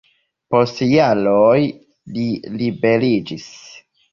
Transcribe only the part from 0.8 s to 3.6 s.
jaroj li liberiĝis.